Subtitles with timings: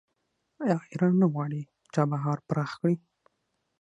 [0.63, 1.61] آیا ایران نه غواړي
[1.93, 2.95] چابهار پراخ کړي؟